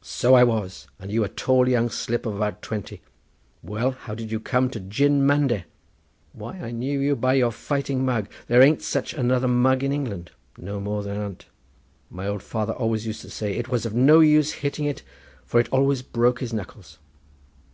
[0.00, 3.02] "So I was, and you a tall young slip of about twenty;
[3.62, 5.64] well, how did you come to jin mande?"
[6.32, 10.80] "Why, I knew you by your fighting mug—there an't such another mug in England." "No
[10.80, 14.86] more there an't—my old father always used to say it was of no use hitting
[14.86, 15.02] it
[15.44, 16.98] for it always broke his knuckles.